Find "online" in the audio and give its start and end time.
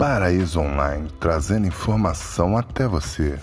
0.60-1.10